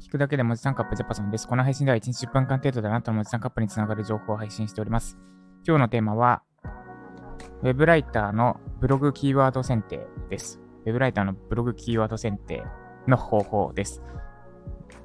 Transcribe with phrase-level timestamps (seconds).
[0.00, 1.46] 聞くだけで文字タンカップジャパソンです。
[1.46, 5.18] この配信では1日10分間程度であなたの文字タンカップにつながる情報を配信しております。
[5.66, 6.42] 今日のテーマは、
[7.62, 10.00] ウェブライターのブログキーワード選定
[10.30, 10.60] です。
[10.86, 12.64] ウェブライターのブログキーワード選定
[13.06, 14.02] の方法です。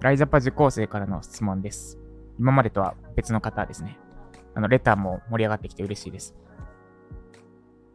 [0.00, 1.98] ライザパ受講生からの質問です。
[2.38, 3.98] 今までとは別の方ですね。
[4.54, 6.36] あの、レターも盛り上がってきて嬉しいです。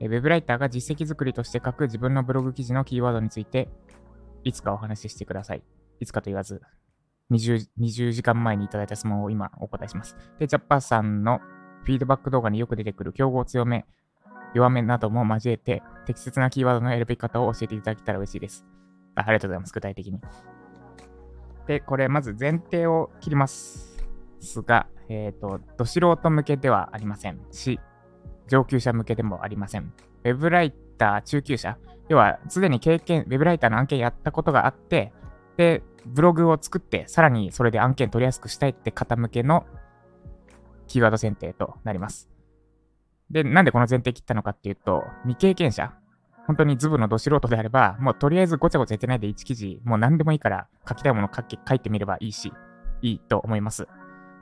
[0.04, 3.70] えウェブライターが実績作りとして書く自分のブログ記事のキーワードについて、
[4.44, 5.64] いつかお話ししてください。
[6.02, 6.62] いつかと言わず、
[7.32, 10.18] 20, 20時間前にいただいた質問を今お答えします。
[10.40, 11.40] で、ジャッパーさんの
[11.84, 13.86] フィードバック動画によく出てくる競合強め、
[14.54, 18.66] 弱めなども交えて、適切なキーワードの選び方を教えていただけたら嬉しいです。
[19.16, 19.74] あありがとうございます。
[19.74, 20.20] 具体的に。
[21.66, 23.94] で、これ、まず前提を切ります。
[24.66, 27.80] が、えっ、と、ど素人向けではありませんし、
[28.54, 29.92] 上級者向けでもありません。
[30.24, 31.78] ウェブライター中級者、
[32.08, 35.12] 要は、すでに経験、ウェブライターの案件やったことがあって、
[35.58, 39.66] で、ブログを作って、さらにそれで案件取りやすくしたいって方向けの
[40.88, 42.30] キーワード選定となります。
[43.32, 45.94] で、なんでこの前提切ったのかっていうと、未経験者、
[46.46, 52.54] 本当にズブのど素人であれば、もうとりあえずごちゃごちゃやってないで1記事、もう何でもいいから書きたいもの書書いてみればいいし、
[53.02, 53.88] いいと思います。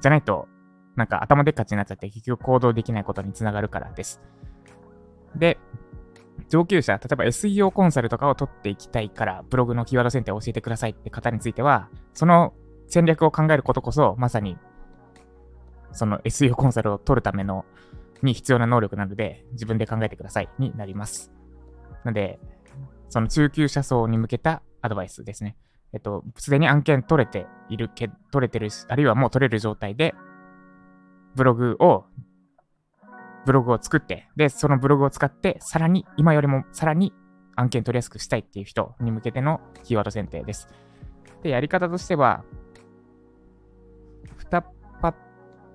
[0.02, 0.48] じゃないと、
[0.96, 4.22] なんか頭でっかちになっちゃって結局行動できないことにつながるからです。
[5.36, 5.58] で、
[6.50, 12.54] 上級者、例えば SEO コンサルとかを取っていきたいから、ブログのキーワード選定を教えてくださいって方については、その
[12.88, 14.58] 戦略を考えることこそ、まさに、
[15.94, 17.66] その SEO コンサルを取るための、
[18.22, 21.32] に必要な能力なので、自分で考えてくださいになります。
[22.04, 22.40] なので、
[23.10, 25.58] その中級者層に向けたアドバイスですね。
[25.94, 30.16] えっと、すでに案件取れているけ、取れてるし、あるいはもう取れる状態で、
[31.36, 32.06] ブログを、
[33.46, 37.14] ブログを作って、で、そのブログを使って、さらに、今よりもさらに
[37.56, 40.68] 案件取りやすくしたいっていう人に向けてのキーワード選定です。
[41.44, 42.44] で、やり方としては、
[44.50, 44.64] 2
[45.02, 45.14] パ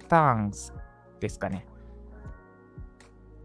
[0.09, 0.51] ターン
[1.21, 1.67] ですかね。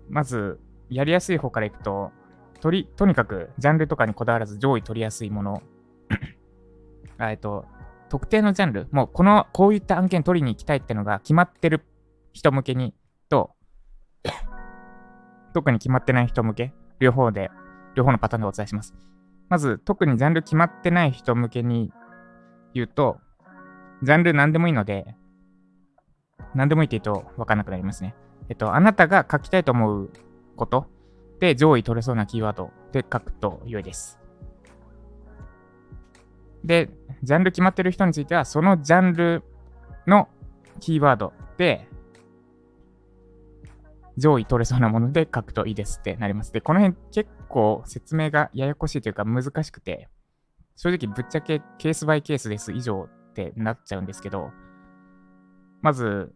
[0.10, 2.12] まず、やりやすい方からいくと、
[2.60, 5.64] とり、とにかく、ジャンルとかにこだわらず上位取りやすいもの。
[7.20, 7.66] えっと、
[8.10, 11.84] 特定のジャンル、もうこの、こういった案件取りに行きたいってのが決まってる
[12.34, 12.94] 人向けに、
[13.30, 13.56] と、
[15.54, 17.52] 特に決まってない人向け、両方で、
[17.96, 18.94] 両方のパターンでお伝えします。
[19.50, 21.92] まず、特にジャンル決まってない人向けに
[22.74, 23.20] 言うと、
[24.04, 25.16] ジャンル何でもいいので、
[26.56, 28.16] 何でもいいって言うと分かんなくなりますね。
[28.50, 30.12] えっと、あなたが書きたいと思う
[30.56, 30.88] こと
[31.40, 34.20] で上位取れそうなキーワードで書くと良いです。
[36.64, 36.90] で、
[37.24, 39.44] ジャンル決まってる人については、そのジャンル
[40.08, 40.28] の
[40.80, 41.88] キーワードで
[44.18, 46.52] 上位取れそうなもので書くといいですってなります。
[46.52, 50.10] で、この辺結構説明がややこしいというか難しくて、
[50.76, 54.52] 正直ぶっちゃけケースバイケースです以上ってなっちゃうんですけど、
[55.82, 56.34] まず、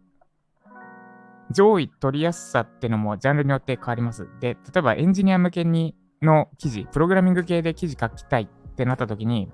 [1.52, 4.28] 上位取りやすさってのもジャンルによって変わります。
[4.40, 9.52] で、例えばエンジニア向けにの記事、プログラミング系で記事書きたいってなった時に、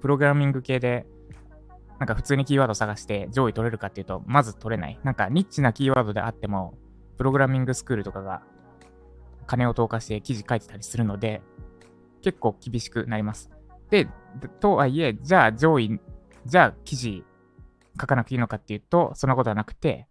[0.00, 1.06] プログラミング系で
[1.98, 4.98] なんか普通にキーワード探して上位取れるかっていうと、まず取れない。
[5.02, 6.74] なんかニッチなキーワードであっても、
[7.18, 8.42] プログラミングスクールとかが
[9.46, 11.42] 金を投下して記事書いてたりするので、
[12.22, 13.50] 結構厳しくなります。
[13.90, 14.08] で、
[14.60, 16.00] とはいえ、じゃあ上位、
[16.46, 17.24] じゃあ記事
[18.00, 20.06] 書かなくていいのかっていうと、そんなことはなくて、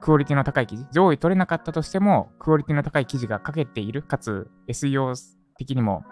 [0.00, 5.14] クオリティの高い記事、上位取れなかったとしても、クオリティの高い記事が書けている、かつ SEO
[5.58, 6.04] 的にも、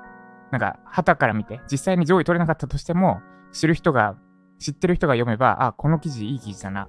[0.52, 3.20] なんか、旗から見て、実際に上位取れなかったとしても、
[3.52, 4.16] 知る人が、
[4.58, 6.88] 知ってる人が読めば、あ、この記事いい記事だな。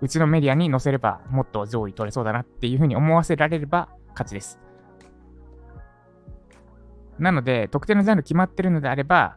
[0.00, 4.60] うちのメディアに載せれば、もっと上位取れそうだなっていうふうに思わせられれば、勝ちです。
[7.18, 9.36] なので、特定のジャンル決まってるのであれば、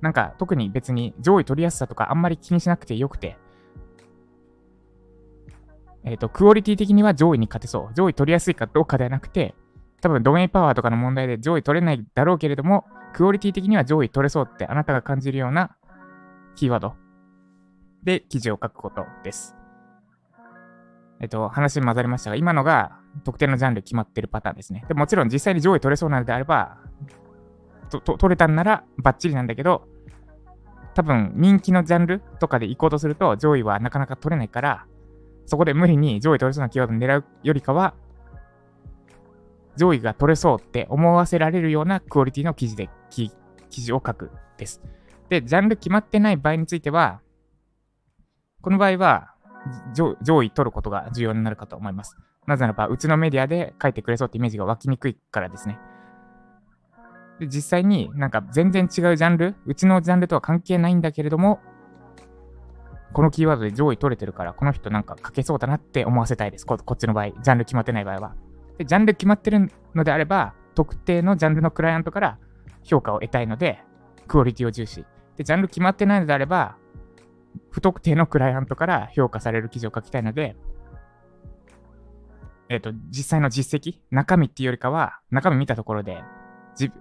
[0.00, 3.38] なんか特に別に上位取りやすさとかあんまり気にしなくてよくて、
[6.04, 7.94] えっ、と、クオリティ的には上位に勝てそう。
[7.94, 9.56] 上位取りやすいかどうかではなくて、
[10.00, 15.76] 多分ドメインパワーとかの問題で上位取れないだろうけれども、クオリティ的には上位取れそうってあなたが感じるような
[16.54, 16.94] キーワード
[18.04, 19.56] で記事を書くことです。
[21.20, 24.84] えっと、話に混ざりましたが、今のが特定のジャンル決まってるパターンですね。
[24.88, 26.78] でもちろん実際に上位取れそうなのであれば、
[27.90, 29.88] とと取れたんならバッチリなんだけど、
[30.94, 34.86] 多分人気のジャンルとかで行こうとすると上位はなかなか取れないから、
[35.46, 37.94] そこで無理に上位取れそうなキーワードを狙うよりかは、
[39.76, 43.30] 上位が取れそうって思わせられるようなクオリティの記事で記
[43.70, 44.82] 事を書くです。
[45.28, 47.20] で、ジャンル決まってない場合については、
[48.62, 49.34] この場合は
[49.94, 52.16] 上上位取ることが重要になるかと思います。
[52.46, 55.78] なぜならば、うちのメディアで書いてくれそうってイメージが湧きにくいからですね。
[57.40, 61.60] で、実際になんか全然違うジャンル、うちのジャンルとは関係ないんだけれども、
[63.12, 66.76] このキーワードで上位取れてるから、この人なんか書けそうだなって思わせたいですこ。
[66.76, 68.34] こっちの場合、ジャンル決まってない場合は。
[68.78, 72.38] で、ジャンル決まってるのであれば、特定のジャンルのクライアントから
[72.82, 73.82] 評価を得たいので、
[74.28, 75.06] クオリティを重視。
[75.36, 76.76] で、ジャンル決まってないのであれば、
[77.76, 80.56] 不特定のクライアントから評価される記事を書きたいので、
[82.70, 86.22] えっ、と、実際の実績、中身っていうよりかは、中身見たところで、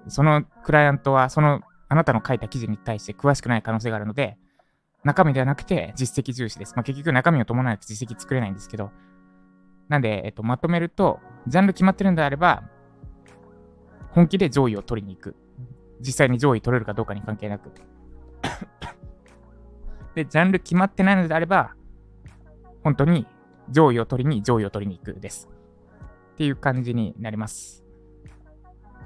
[0.10, 4.38] そのクライアントは、その、あなたの書いた記事に対して詳しくない可能性があるので、
[5.06, 6.74] 中身ではなくて実績重視です。
[6.76, 8.92] まあ、結局中身を伴わなくて実績作れないんですけど、
[9.88, 12.64] なんで、えっと、まとめると、ジャンル決まってるんであれば、
[14.10, 15.38] 本気で上位を取りに行く。
[16.02, 17.72] 実際に上位取れるかどうかに関係なく。
[20.16, 21.76] で、ジャンル決まってないのであれば、
[22.84, 23.28] 本当に
[23.70, 25.50] 上位を取りに上位を取りに行くです。
[26.34, 27.84] っていう感じになります。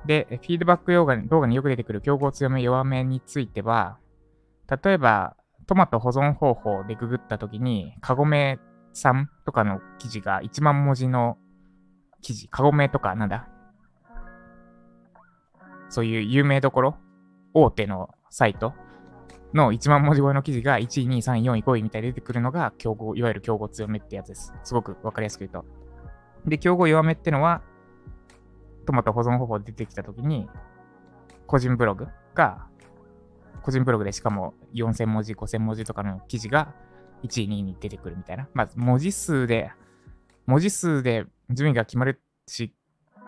[0.06, 3.98] で、フィードバック動画動画によく出てくる競合強め弱めについては、
[4.84, 5.36] 例えば、
[5.66, 8.60] トマト保存方法でググったときに、カゴメ
[8.94, 11.38] さんとかの記事が1万文字の
[12.22, 13.48] 記事、カゴメとかなんだ
[15.90, 16.98] そういう有名どころ、
[17.54, 18.74] 大手のサイト
[19.54, 24.54] の1万文字超えの記事が1位、2位、3位、4位、5位みたいに出てくるのが競合、いわゆる競合強めってやつです。
[24.64, 25.66] すごくわかりやすく言うと。
[26.46, 27.62] で、競合弱めってのは、
[28.86, 30.50] トマト保存方法出てきたときに、
[31.48, 32.68] 個人ブログが、
[33.64, 36.74] 個人ブログでしかも4000文字、5000文字とかの記事が
[37.24, 38.48] 1位、2位に出てくるみたいな。
[38.54, 39.72] まず、文字数で、
[40.46, 42.74] 文字数で順位が決まるし、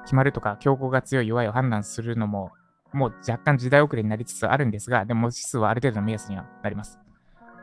[0.04, 2.52] 決まるとか、競合が強い弱いを判断するのも、
[2.94, 7.00] もう若干時代遅れになりつつあるんですが、でも文字数はある程度の目安にはなります。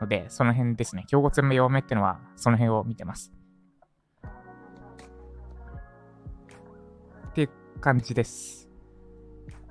[0.01, 1.05] ので、その辺ですね。
[1.07, 3.31] 競合強め弱めっていうのは、その辺を見てます。
[7.29, 7.49] っていう
[7.79, 8.69] 感じです。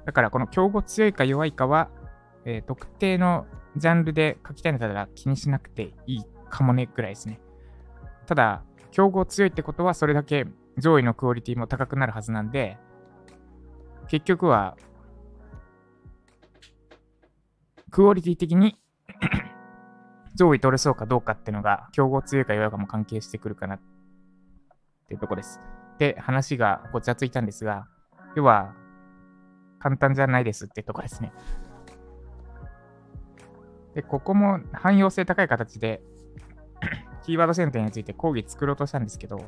[0.05, 1.91] だから、この競合強いか弱いかは、
[2.45, 3.47] えー、特定の
[3.77, 7.41] ジャンルで書きたいのだったら気にしなくていいかもねくらいですね。
[8.27, 10.47] ただ、競合強いってことはそれだけ
[10.79, 12.79] 上位のクオリティも高くなるはずなんで、
[14.09, 14.77] 結局は、
[17.91, 18.79] クオリティ的に
[20.35, 23.81] 上位取れそうかどうかっていうのが、競合強いか弱いかも関係してくるかなっ
[25.09, 25.61] ていうとこです。
[25.99, 27.87] で、話がごちゃついたんですが、
[28.37, 28.75] 要は、
[29.81, 31.33] 簡単じゃないですってとこですね。
[33.95, 36.03] で、ここも汎用性高い形で
[37.29, 39.45] キーワード選定について講義作ろうとしたんですけど、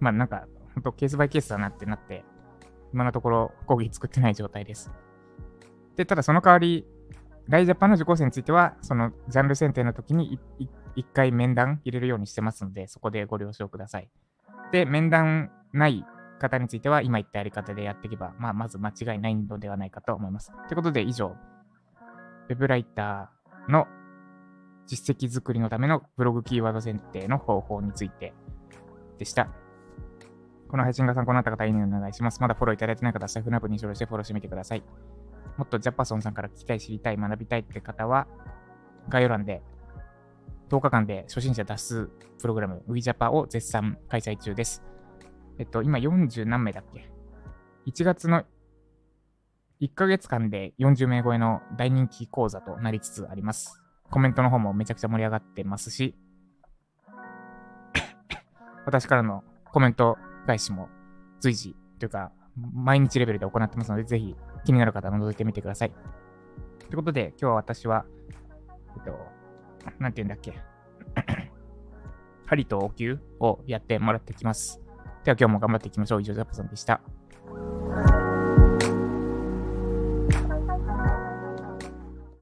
[0.00, 2.24] まあなんか、ほんとケースバイケースだなってなって、
[2.92, 4.90] 今のところ講義作ってない状態です。
[5.96, 6.86] で、ただその代わり、
[7.48, 10.38] ライジャパンの受講生については、そのジャンル選定の時に
[10.94, 14.08] 一回面談入れるようにしてますので、そこでご了承ください。
[14.70, 16.04] で、面談ない
[16.38, 20.52] 方については、今言ったやり方でやっていけば、まあ、まず間違いないのではないかと思います。
[20.68, 21.36] ということで、以上、
[22.48, 23.86] ウェブライターの
[24.86, 28.34] 実績作りのためのブログキーワード選定の方法について
[29.18, 29.48] でした。
[30.68, 32.40] この配信が参考になった方、いいねお願いします。
[32.40, 34.82] まだフォローいただいてない方は、サイフナブに承認してフォローしてみてください。
[35.56, 38.26] もっとジャパソンさんから聞きたい、知りたい、学びたいって方は、
[39.08, 39.62] 概要欄で
[40.70, 42.10] 10日間で初心者脱出
[42.40, 44.82] プログラム WeJapa を絶賛開催中です。
[45.58, 47.10] えっと、今40何名だっけ
[47.86, 48.44] ?1 月の
[49.80, 53.82] 1ヶ月間で40名超えの大人気講座となりつつあります。
[54.10, 56.14] コメントの方もめちゃくちゃ盛り上がってますし、
[58.86, 60.88] 私からのコメント返しも
[61.40, 65.92] 随時というか、毎日レベルで行ってますので、ぜひ気になる方は覗いてみてください。
[66.78, 68.04] ということで、今日は私は、
[68.96, 69.18] えっと、
[69.98, 70.60] なんて言うんだっけ。
[72.46, 74.80] 針とお灸をやってもらってきます。
[75.24, 76.20] では今日も頑張っていきましょう。
[76.20, 77.00] 以上、ジャパさんでした。